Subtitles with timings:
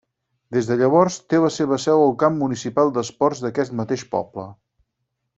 [0.55, 4.47] Des de llavors, té la seva seu al Camp Municipal d'Esports d'aquest mateix poble.